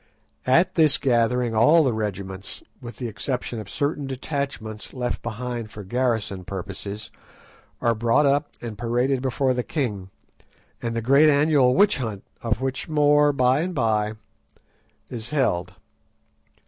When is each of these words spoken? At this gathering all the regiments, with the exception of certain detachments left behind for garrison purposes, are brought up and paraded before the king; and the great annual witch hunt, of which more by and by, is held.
At 0.47 0.73
this 0.73 0.97
gathering 0.97 1.53
all 1.55 1.83
the 1.83 1.93
regiments, 1.93 2.63
with 2.81 2.97
the 2.97 3.07
exception 3.07 3.59
of 3.59 3.69
certain 3.69 4.07
detachments 4.07 4.95
left 4.95 5.21
behind 5.21 5.69
for 5.69 5.83
garrison 5.83 6.43
purposes, 6.43 7.11
are 7.81 7.93
brought 7.93 8.25
up 8.25 8.49
and 8.63 8.75
paraded 8.79 9.21
before 9.21 9.53
the 9.53 9.61
king; 9.61 10.09
and 10.81 10.95
the 10.95 11.03
great 11.03 11.29
annual 11.29 11.75
witch 11.75 11.97
hunt, 11.99 12.23
of 12.41 12.61
which 12.61 12.89
more 12.89 13.31
by 13.31 13.59
and 13.59 13.75
by, 13.75 14.13
is 15.07 15.29
held. 15.29 15.75